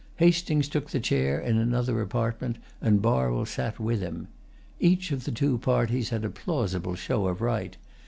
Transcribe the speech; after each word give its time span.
Hastings 0.15 0.67
took 0.67 0.89
the 0.89 0.99
chair 0.99 1.39
in 1.39 1.59
another 1.59 2.01
apartment, 2.01 2.57
and 2.81 3.03
Barwell 3.03 3.45
sat 3.45 3.79
with 3.79 4.01
him. 4.01 4.29
Each 4.79 5.11
of 5.11 5.25
the 5.25 5.31
two 5.31 5.59
parties 5.59 6.09
had 6.09 6.25
a 6.25 6.29
plausible 6.31 6.95
show 6.95 7.27
of 7.27 7.39
right. 7.39 7.77